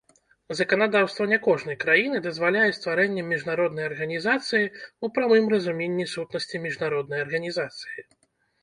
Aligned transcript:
Заканадаўства 0.59 1.27
не 1.33 1.37
кожнай 1.47 1.77
краіны 1.83 2.17
дазваляе 2.27 2.65
стварэнне 2.79 3.27
міжнароднай 3.35 3.85
арганізацыі 3.91 4.63
ў 4.63 5.05
прамым 5.19 5.45
разуменні 5.57 6.11
сутнасці 6.17 6.65
міжнароднай 6.67 7.19
арганізацыі. 7.29 8.01